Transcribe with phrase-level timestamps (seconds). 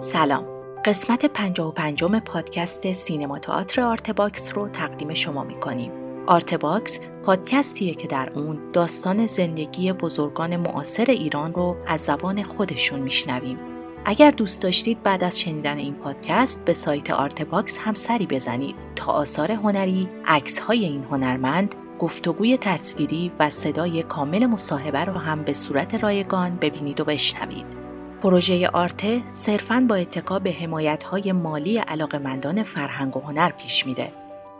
[0.00, 0.44] سلام.
[0.84, 5.92] قسمت 55 پادکست سینما تئاتر آرتباکس رو تقدیم شما می‌کنیم.
[6.26, 13.58] آرتباکس پادکستیه که در اون داستان زندگی بزرگان معاصر ایران رو از زبان خودشون میشنویم.
[14.04, 18.76] اگر دوست داشتید بعد از شنیدن این پادکست به سایت آرتباکس هم سری بزنید.
[18.96, 25.42] تا آثار هنری، عکس های این هنرمند، گفتگوی تصویری و صدای کامل مصاحبه رو هم
[25.42, 27.79] به صورت رایگان ببینید و بشنوید.
[28.22, 30.54] پروژه آرته صرفاً با اتکا به
[31.10, 34.12] های مالی علاقمندان فرهنگ و هنر پیش میره.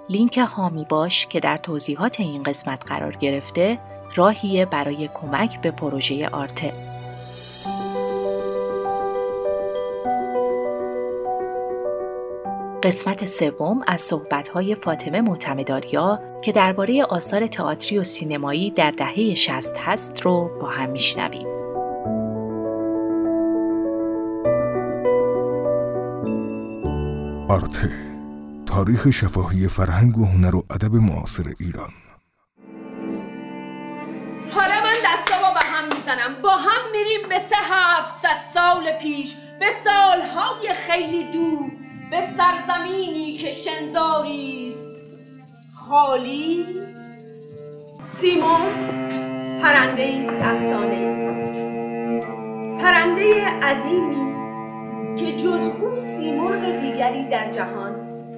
[0.09, 3.78] لینک هامی باش که در توضیحات این قسمت قرار گرفته
[4.14, 6.73] راهیه برای کمک به پروژه آرته.
[12.83, 19.78] قسمت سوم از صحبت‌های فاطمه معتمداریا که درباره آثار تئاتری و سینمایی در دهه 60
[19.78, 21.59] هست رو با هم میشنویم.
[27.51, 27.91] آرته
[28.67, 31.91] تاریخ شفاهی فرهنگ و هنر و ادب معاصر ایران.
[34.51, 36.43] حالا من دستامو به هم می‌زنم.
[36.43, 41.71] با هم میریم به سه هفتصد سال پیش به سالهای خیلی دور
[42.11, 44.89] به سرزمینی که شنزاری است.
[45.75, 46.67] خالی
[48.05, 48.71] سیمون
[49.62, 51.11] پرنده است افسانه.
[52.78, 54.30] پرنده عظیمی
[55.16, 57.94] که جز او سیمرغ دیگری در جهان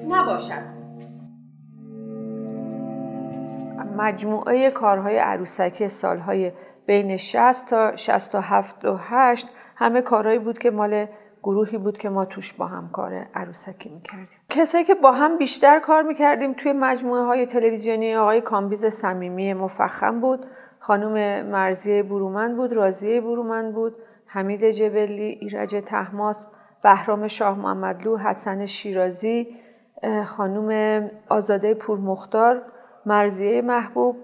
[0.08, 0.72] نباشد.
[3.96, 6.52] مجموعه کارهای عروسکی سالهای
[6.86, 11.06] بین 60 تا 67 و 8 همه کارهایی بود که مال
[11.42, 14.38] گروهی بود که ما توش با هم کار عروسکی می‌کردیم.
[14.48, 20.20] کسایی که با هم بیشتر کار می‌کردیم توی مجموعه های تلویزیونی آقای کامبیز صمیمی مفخم
[20.20, 20.46] بود
[20.80, 26.46] خانم مرزیه برومند بود رازیه برومند بود حمید جبلی ایرج تحماس
[26.82, 29.56] بهرام شاه محمدلو حسن شیرازی
[30.26, 32.62] خانوم آزاده پورمختار
[33.06, 34.16] مرزیه محبوب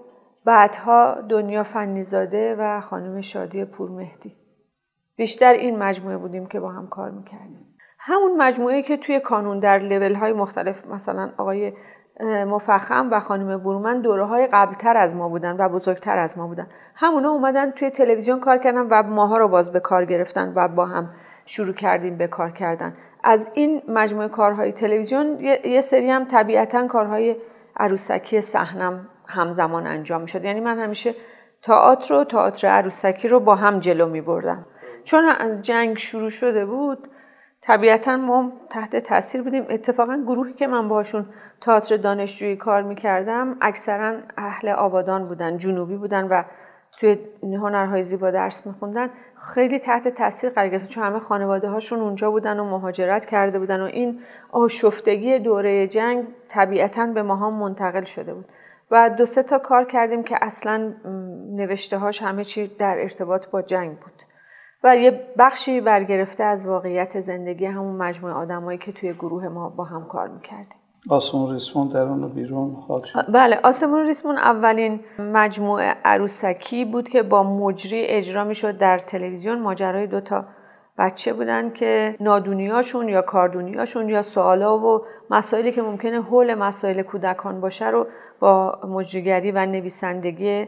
[0.45, 4.35] بعدها دنیا فنیزاده و خانم شادی پورمهدی.
[5.15, 7.65] بیشتر این مجموعه بودیم که با هم کار می‌کردیم.
[7.99, 11.73] همون مجموعه که توی کانون در لیول های مختلف مثلا آقای
[12.23, 16.67] مفخم و خانم برومن دوره های قبلتر از ما بودن و بزرگتر از ما بودن.
[16.95, 20.85] همونا اومدن توی تلویزیون کار کردن و ماها رو باز به کار گرفتن و با
[20.85, 21.09] هم
[21.49, 22.93] شروع کردیم به کار کردن.
[23.23, 27.35] از این مجموعه کارهای تلویزیون یه سری هم طبیعتا کارهای
[27.77, 31.15] عروسکی صحنم همزمان انجام شد یعنی من همیشه
[31.61, 34.65] تئاتر و تئاتر عروسکی رو با هم جلو می بردم
[35.03, 35.23] چون
[35.61, 37.07] جنگ شروع شده بود
[37.61, 39.65] طبیعتا ما تحت تاثیر بودیم.
[39.69, 41.25] اتفاقا گروهی که من باشون
[41.61, 46.43] تئاتر دانشجویی کار می‌کردم اکثرا اهل آبادان بودن جنوبی بودن و
[46.99, 49.09] توی هنرهای زیبا درس میخوندن.
[49.41, 53.81] خیلی تحت تاثیر قرار گرفتن چون همه خانواده هاشون اونجا بودن و مهاجرت کرده بودن
[53.81, 58.45] و این آشفتگی دوره جنگ طبیعتا به ماها منتقل شده بود.
[58.91, 60.93] و دو سه تا کار کردیم که اصلا
[61.55, 64.23] نوشته هاش همه چی در ارتباط با جنگ بود.
[64.83, 69.83] و یه بخشی برگرفته از واقعیت زندگی همون مجموعه آدمایی که توی گروه ما با
[69.83, 70.78] هم کار می‌کردیم.
[71.09, 73.25] آسمون ریسمون درون و بیرون خاک شد.
[73.33, 79.59] بله آسمون ریسمون اولین مجموعه عروسکی بود که با مجری اجرا می‌شد در تلویزیون.
[79.59, 80.45] ماجرای دوتا
[80.97, 87.61] بچه بودن که نادونیاشون یا کاردونیاشون یا سوالا و مسائلی که ممکنه حول مسائل کودکان
[87.61, 88.07] باشه رو
[88.39, 90.67] با مجریگری و نویسندگی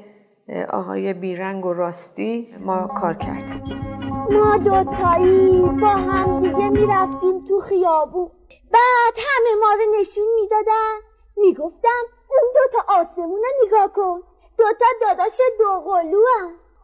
[0.69, 3.63] آقای بیرنگ و راستی ما کار کردیم.
[4.31, 8.29] ما دوتایی با هم دیگه می‌رفتیم تو خیابون.
[8.73, 10.95] بعد همه ما رو نشون می‌دادن.
[11.37, 14.21] می‌گفتن اون دوتا آسمون رو نگاه کن.
[14.57, 16.25] دوتا داداش دو قلو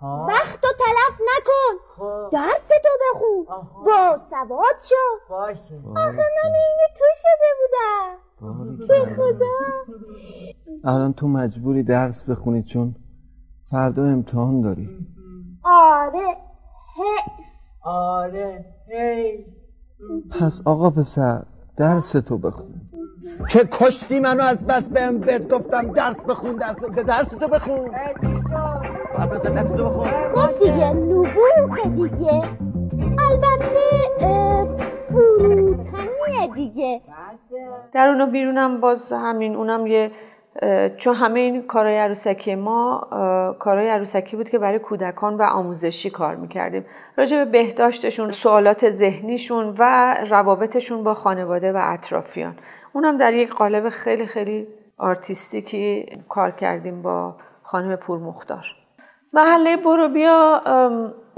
[0.02, 0.26] هم.
[0.28, 1.84] وقت رو تلف نکن.
[1.98, 2.30] خب.
[2.32, 3.46] درس تو بخون.
[3.86, 4.96] با سواد شو.
[5.30, 5.76] باشه.
[5.96, 8.88] آخه من اینه تو شده بودم.
[8.88, 9.58] به خدا.
[10.84, 12.96] الان تو مجبوری درس بخونی چون
[13.72, 14.90] فردا امتحان داری.
[15.64, 16.38] آره.
[16.96, 17.18] هی.
[17.84, 18.66] آره.
[18.88, 19.46] هی.
[20.42, 21.44] پس آقا پسر
[21.78, 22.74] درس تو بخون.
[23.50, 27.92] که کشتی منو از بس بهم بهت گفتم درس بخون درس به درس تو بخون.
[29.44, 30.08] درس تو بخون.
[30.36, 32.44] خب دیگه نبوغ دیگه.
[33.30, 33.88] البته
[35.10, 37.02] فروتنیه دیگه.
[37.94, 40.12] در اونو بیرونم باز همین اونم یه
[40.98, 43.08] چون همه این کارهای عروسکی ما
[43.60, 46.86] کارهای عروسکی بود که برای کودکان و آموزشی کار می‌کردیم.
[47.18, 52.56] راجع به بهداشتشون سوالات ذهنیشون و روابطشون با خانواده و اطرافیان.
[52.94, 54.68] اونم در یک قالب خیلی خیلی
[54.98, 58.66] آرتیستیکی کار کردیم با خانم پورمختار.
[59.34, 60.62] محله بروبیا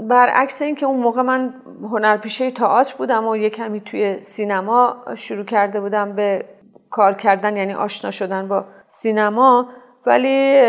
[0.00, 5.80] برعکس اینکه اون موقع من هنرپیشه تئاتر بودم و یه کمی توی سینما شروع کرده
[5.80, 6.44] بودم به
[6.90, 9.68] کار کردن یعنی آشنا شدن با سینما
[10.06, 10.62] ولی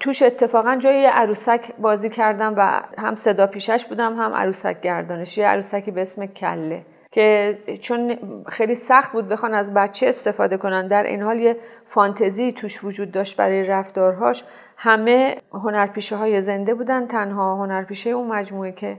[0.00, 5.46] توش اتفاقا جای عروسک بازی کردم و هم صدا پیشش بودم هم عروسک گردانش یه
[5.46, 8.18] عروسکی به اسم کله که چون
[8.48, 10.88] خیلی سخت بود بخوان از بچه استفاده کنن.
[10.88, 11.56] در این حال یه
[11.86, 14.44] فانتزی توش وجود داشت برای رفتارهاش.
[14.76, 18.96] همه هنرپیشه های زنده بودن تنها هنرپیشه اون مجموعه که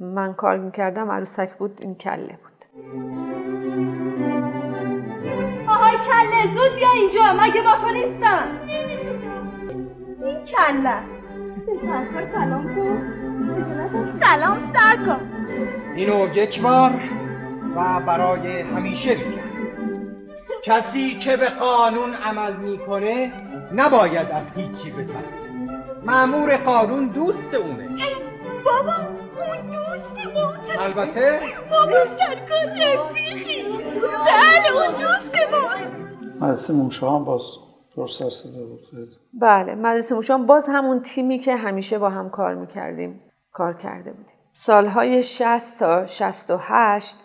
[0.00, 3.27] من کار می‌کردم عروسک بود این کله بود.
[5.88, 7.32] آهای کله زود بیا اینجا.
[7.32, 8.48] مگه با تو نیستم.
[10.24, 11.14] این کله است.
[11.66, 13.14] سرکار سلام کن.
[14.20, 15.20] سلام سرکار
[15.96, 16.90] اینو یک بار
[17.76, 19.48] و برای همیشه میگم
[20.62, 23.32] کسی که به قانون عمل می‌کنه
[23.74, 25.48] نباید از هیچی بترسه.
[26.04, 27.88] معمور قانون دوست اونه.
[28.64, 31.40] بابا اون دوست ماست البته؟
[31.70, 33.64] بابا سرکار رفیقی.
[34.26, 35.67] بله اون دوست ماست
[36.40, 37.42] مدرسه موشا هم باز
[37.96, 38.80] پر سر صدا بود.
[39.40, 43.20] بله مدرسه موشان باز همون تیمی که همیشه با هم کار می‌کردیم
[43.52, 44.36] کار کرده بودیم.
[44.52, 47.18] سالهای 60 تا 68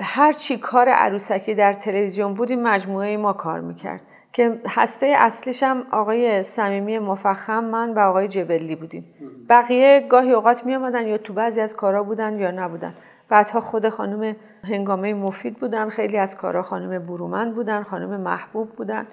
[0.00, 4.00] هر چی کار عروسکی در تلویزیون بود این مجموعه ما کار می‌کرد.
[4.32, 9.14] که هسته اصلیش هم آقای صمیمی مفخم من و آقای جبلی بودیم.
[9.48, 12.94] بقیه گاهی اوقات می آمدن یا تو بعضی از کارا بودن یا نبودن.
[13.28, 19.06] بعدها خود خانم هنگامه مفید بودن خیلی از کارا خانم برومند بودن خانم محبوب بودن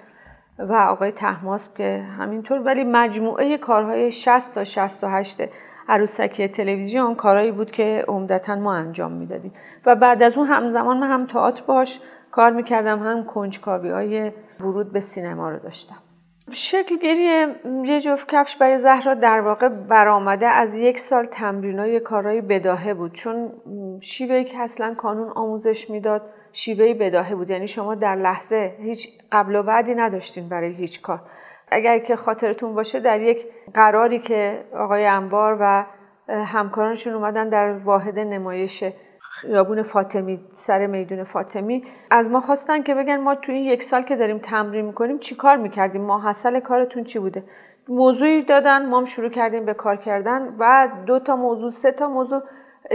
[0.58, 2.58] و آقای تحماسب که همینطور.
[2.58, 5.48] ولی مجموعه کارهای 60 تا 68
[5.88, 9.52] عروسکی تلویزیون کارهایی بود که عمدتا ما انجام می‌دادیم.
[9.86, 12.00] و بعد از اون همزمان من هم تئاتر باش
[12.30, 15.96] کار می‌کردم هم کنجکاوی های ورود به سینما رو داشتم.
[16.50, 17.46] شکلگیری
[17.84, 20.46] یه جفت کفش برای زهرا در واقع برآمده.
[20.46, 23.12] از یک سال تمرینای کارهای بداهه بود.
[23.12, 23.52] چون
[24.00, 26.22] شیوهی که اصلا کانون آموزش می‌داد
[26.52, 27.50] شیوهی بداهه بود.
[27.50, 31.20] یعنی شما در لحظه هیچ قبل و بعدی نداشتین برای هیچ کار.
[31.68, 35.84] اگر که خاطرتون باشه در یک قراری که آقای انبار و
[36.28, 38.84] همکارانشون اومدن در واحد نمایش
[39.40, 41.84] خیابون فاطمی سر میدون فاطمی.
[42.10, 45.36] از ما خواستن که بگن ما تو این یک سال که داریم تمرین می‌کنیم چی
[45.36, 47.44] کار می‌کردیم؟ ما حاصل کارتون چی بوده؟
[47.88, 52.08] موضوعی دادن ما هم شروع کردیم به کار کردن و دو تا موضوع سه تا
[52.08, 52.42] موضوع.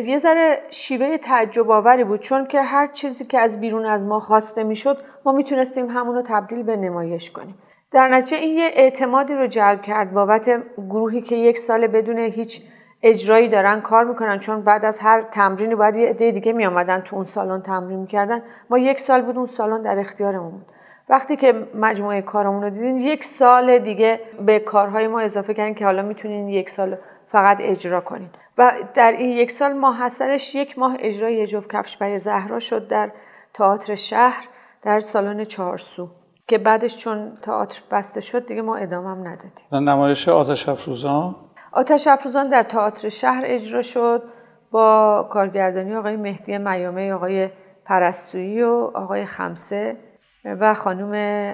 [0.04, 4.19] یه ذره شیوه تعجب آوری بود چون که هر چیزی که از بیرون از ما
[4.19, 7.56] خواسته می‌شد ما می‌تونستیم همونو تبدیل به نمایش کنیم.
[7.92, 12.62] در نتیجه این یه اعتمادی رو جلب کرد بابت گروهی که یک سال بدون هیچ
[13.09, 17.00] اجرایی دارن کار می‌کنن چون بعد از هر تمرینی باید یه عده دیگه می آمدن
[17.01, 18.42] تو اون سالن تمرین می‌کردن.
[18.69, 20.65] ما یک سال بود اون سالن در اختیارمون بود.
[21.09, 25.86] وقتی که مجموعه کارمون رو دیدین یک سال دیگه به کارهای ما اضافه کردن که
[25.86, 26.98] حالا می‌تونین یک سال
[27.31, 28.30] فقط اجرا کنین.
[28.57, 32.88] و در این یک سال ما حسنش یک ماه اجرای جفت کفش برای زهرا شد
[32.88, 33.12] در
[33.54, 34.48] تئاتر شهر
[34.83, 36.07] در سالن چهارسو
[36.48, 39.89] که بعدش چون تئاتر بسته شد دیگه ما ادامم ندادیم.
[39.89, 41.36] نمایش آتش افروزان؟
[41.77, 44.24] آتش افروزان در تئاتر شهر اجرا شد
[44.71, 47.50] با کارگردانی آقای مهدی میامه آقای
[47.85, 49.97] پرستویی و آقای خمسه
[50.45, 51.12] و خانم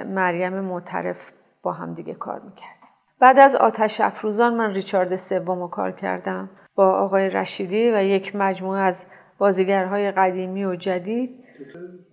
[0.08, 1.32] مریم معترف
[1.64, 2.90] با هم دیگه کار می‌کردیم.
[3.20, 8.36] بعد از آتش افروزان من ریچارد سوم رو کار کردم با آقای رشیدی و یک
[8.36, 9.06] مجموعه از
[9.38, 11.44] بازیگرهای قدیمی و جدید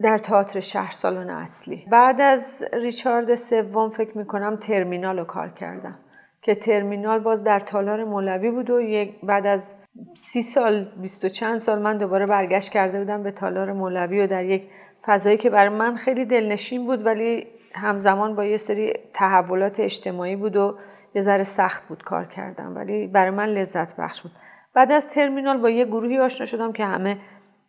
[0.00, 1.87] در تئاتر شهر سالن اصلی.
[1.90, 5.99] بعد از ریچارد سوم فکر می‌کنم ترمینال رو کار کردم.
[6.42, 9.75] که ترمینال باز در تالار مولوی بود و یک بعد از
[10.14, 14.26] سی سال بیست و چند سال من دوباره برگشت کرده بودم به تالار مولوی و
[14.26, 14.68] در یک
[15.06, 20.56] فضایی که برای من خیلی دلنشین بود ولی همزمان با یه سری تحولات اجتماعی بود
[20.56, 20.78] و
[21.14, 24.32] یه ذره سخت بود کار کردم ولی برای من لذت بخش بود.
[24.75, 27.18] بعد از ترمینال با یه گروهی آشنا شدم که همه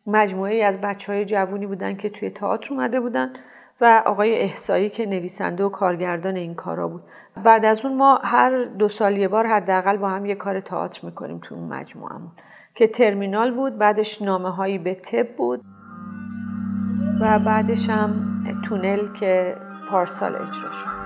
[0.07, 3.33] مجموعه از بچه های جوونی بودن که توی تئاتر اومده بودن.
[3.81, 7.01] و آقای احسایی که نویسنده و کارگردان این کارا بود.
[7.43, 11.05] بعد از اون ما هر دو سال یه بار حداقل با هم یه کار تئاتر
[11.05, 12.31] می‌کنیم تو اون مجموعمون
[12.75, 15.61] که ترمینال بود بعدش نامه هایی به تب بود
[17.21, 18.13] و بعدش هم
[18.65, 19.55] تونل که
[19.89, 21.01] پارسال اجرا شد.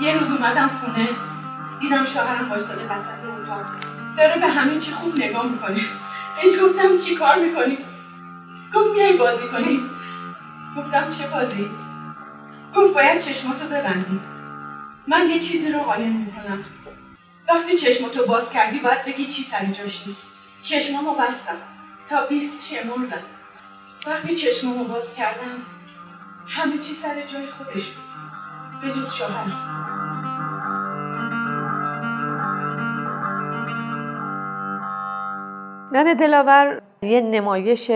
[0.00, 1.08] یه روز اومدم خونه
[1.80, 3.64] دیدم شوهرم وایساده وسط اتاق.
[4.16, 5.80] داره به همه چی خوب نگاه می‌کنه.
[6.42, 7.78] بهش گفتم چی کار می‌کنی؟
[8.74, 9.80] گفت میای بازی کنی.
[10.76, 11.70] گفتم چه بازی؟
[12.76, 14.20] گفت باید چشماتو ببندی.
[15.08, 16.64] من یه چیزی رو قایم می‌کنم.
[17.48, 20.32] وقتی چشماتو باز کردی باید بگی چی سر جاش نیست.
[20.62, 21.56] چشمامو بستم
[22.08, 23.22] تا بیست شمردم.
[24.06, 25.62] وقتی چشمامو باز کردم
[26.48, 28.04] همه چی سر جای خودش بود.
[28.82, 29.97] به جز شوهر
[35.92, 37.90] نن دلاور یه نمایش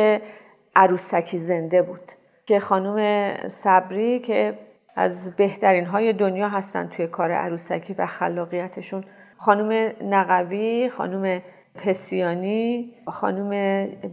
[0.77, 2.13] عروسکی زنده بود
[2.47, 4.59] که خانم صبری که
[4.97, 9.05] از بهترین های دنیا هستن توی کار عروسکی و خلاقیتشون
[9.37, 11.43] خانم نقوی، خانم
[11.75, 13.51] پسیانی، خانم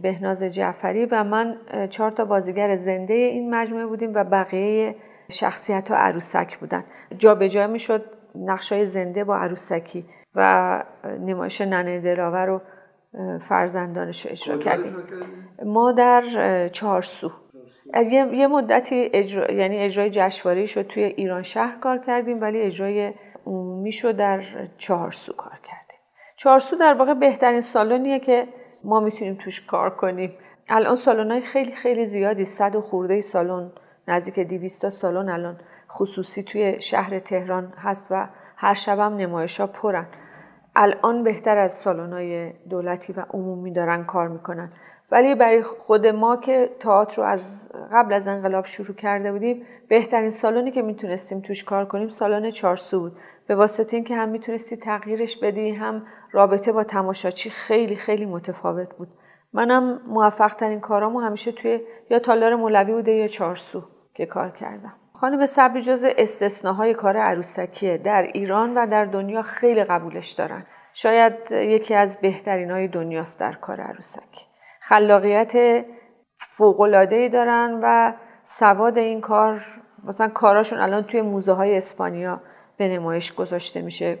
[0.02, 1.56] بهناز جعفری و من
[1.90, 4.94] چهار تا بازیگر زنده این مجموعه بودیم و بقیه
[5.30, 6.84] شخصیت ها عروسک بودن.
[7.18, 10.82] جا به جا می شد نقشای زنده با عروسکی و
[11.20, 12.60] نمایش ننه دلاور رو
[13.48, 14.96] فرزندانش اجرا کردیم.
[15.64, 16.22] ما در
[16.68, 17.30] چهارسو
[17.94, 19.52] یه،, یه مدتی اجرا...
[19.52, 23.12] یعنی اجرای جشنواره شد توی ایران شهر کار کردیم ولی اجرای
[23.46, 24.42] عمومی شد در
[24.76, 25.98] چهارسو کار کردیم.
[26.36, 28.48] چهارسو در واقع بهترین سالنیه که
[28.84, 30.34] ما می‌تونیم توش کار کنیم.
[30.68, 33.72] الان سالن خیلی خیلی زیادی صد و خورده سالن
[34.08, 40.06] نزدیک 200 سالن الان خصوصی توی شهر تهران هست و هر شبم نمایش ها پرن.
[40.76, 44.72] الان بهتر از سالن‌های دولتی و عمومی دارن کار می‌کنن.
[45.10, 50.30] ولی برای خود ما که تئاتر رو از قبل از انقلاب شروع کرده بودیم بهترین
[50.30, 53.12] سالنی که می‌تونستیم توش کار کنیم سالن چارسو بود.
[53.46, 59.08] به واسطه اینکه هم می‌تونستی تغییرش بدی هم رابطه با تماشاچی خیلی خیلی متفاوت بود.
[59.52, 63.82] منم موفق ترین کارامو همیشه توی یا تالار مولوی بوده یا چارسو
[64.14, 64.92] که کار کردم.
[65.20, 67.98] خانم صبری جز استثناهای کار عروسکیه.
[67.98, 70.66] در ایران و در دنیا خیلی قبولش دارن.
[70.92, 74.46] شاید یکی از بهترین های دنیاست در کار عروسکی
[74.80, 75.84] خلاقیت
[76.38, 78.12] فوقلادهی دارن و
[78.44, 79.60] سواد این کار
[80.04, 82.40] مثلا کاراشون الان توی موزه های اسپانیا
[82.76, 84.18] به نمایش گذاشته میشه.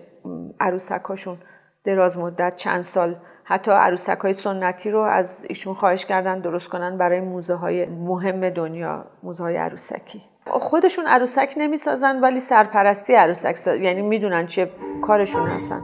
[0.60, 1.38] عروسکاشون
[1.84, 3.16] دراز مدت چند سال.
[3.44, 8.50] حتی عروسک های سنتی رو از ایشون خواهش کردن درست کنن برای موزه های مهم
[8.50, 10.22] دنیا موزه های عروسکی.
[10.52, 13.80] خودشون عروسک نمی‌سازن ولی سرپرستی عروسک ساز...
[13.80, 14.70] یعنی می‌دونن چه
[15.02, 15.82] کارشون هستن.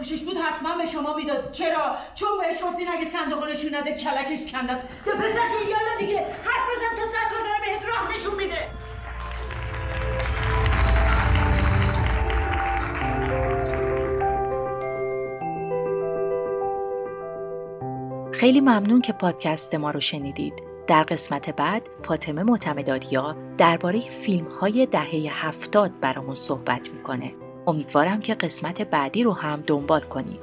[0.00, 1.50] پوشش بود حتما به شما می‌داد.
[1.52, 4.82] چرا؟ چون بهش گفتین اگه صندوق نشون نده کلکش کنده است.
[5.06, 6.18] یا پسر که یالا دیگه.
[6.18, 8.70] حرف بزن تا سرکار داره بهت راه نشون میده.
[18.32, 20.69] خیلی ممنون که پادکست ما رو شنیدید.
[20.90, 27.34] در قسمت بعد فاطمه معتمداریا درباره فیلم های دهه هفتاد برامون صحبت می‌کنه.
[27.66, 30.40] امیدوارم که قسمت بعدی رو هم دنبال کنید.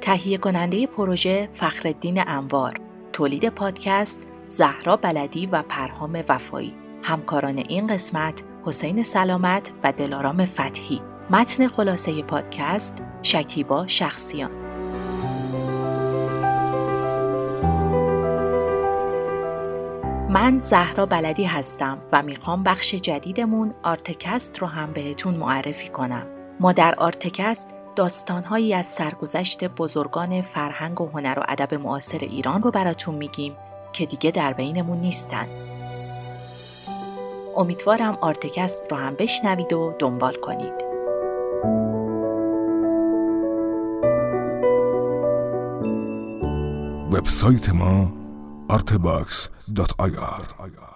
[0.00, 2.80] تهیه کننده پروژه فخردین انوار،
[3.12, 6.74] تولید پادکست زهرا بلدی و پرهام وفایی.
[7.02, 11.00] همکاران این قسمت حسین سلامت و دلارام فتحی.
[11.30, 14.57] متن خلاصه پادکست شکیبا شخصیان.
[20.38, 26.26] من زهرا بلدی هستم و می‌خوام بخش جدیدمون آرتکست رو هم بهتون معرفی کنم.
[26.60, 32.70] ما در آرتکست داستانهایی از سرگذشت بزرگان فرهنگ و هنر و ادب معاصر ایران رو
[32.70, 33.56] براتون میگیم
[33.92, 35.46] که دیگه در بینمون نیستن.
[37.56, 40.84] امیدوارم آرتکست رو هم بشنوید و دنبال کنید.
[47.12, 48.27] وبسایت ما
[48.68, 50.87] artebox.ir